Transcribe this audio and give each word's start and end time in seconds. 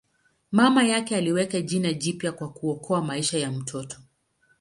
Mama 0.51 0.83
yake 0.83 1.15
aliweka 1.15 1.61
jina 1.61 1.93
jipya 1.93 2.31
kwa 2.31 2.49
kuokoa 2.53 3.01
maisha 3.01 3.37
ya 3.37 3.51
mtoto. 3.51 3.97